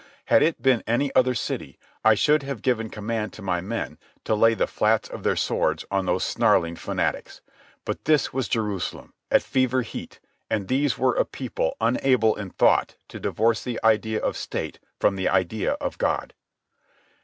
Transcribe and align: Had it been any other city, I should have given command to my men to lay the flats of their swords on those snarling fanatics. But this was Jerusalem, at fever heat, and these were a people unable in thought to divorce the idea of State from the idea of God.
Had 0.25 0.41
it 0.41 0.63
been 0.63 0.81
any 0.87 1.13
other 1.13 1.35
city, 1.35 1.77
I 2.03 2.15
should 2.15 2.41
have 2.41 2.63
given 2.63 2.89
command 2.89 3.33
to 3.33 3.43
my 3.43 3.61
men 3.61 3.99
to 4.23 4.33
lay 4.33 4.55
the 4.55 4.65
flats 4.65 5.07
of 5.07 5.21
their 5.21 5.35
swords 5.35 5.85
on 5.91 6.07
those 6.07 6.23
snarling 6.23 6.75
fanatics. 6.75 7.39
But 7.85 8.05
this 8.05 8.33
was 8.33 8.47
Jerusalem, 8.47 9.13
at 9.29 9.43
fever 9.43 9.83
heat, 9.83 10.19
and 10.49 10.67
these 10.69 10.97
were 10.97 11.13
a 11.13 11.23
people 11.23 11.77
unable 11.79 12.35
in 12.35 12.49
thought 12.49 12.95
to 13.09 13.19
divorce 13.19 13.63
the 13.63 13.79
idea 13.83 14.19
of 14.19 14.35
State 14.37 14.79
from 14.99 15.17
the 15.17 15.29
idea 15.29 15.73
of 15.73 15.99
God. 15.99 16.33